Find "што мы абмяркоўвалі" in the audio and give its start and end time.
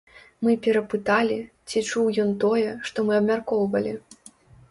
2.89-3.93